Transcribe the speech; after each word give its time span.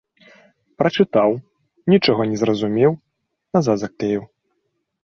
Прачытаў, 0.81 1.31
нічога 1.95 2.21
не 2.33 2.37
зразумеў, 2.45 2.91
назад 3.59 3.75
заклеіў. 3.85 4.23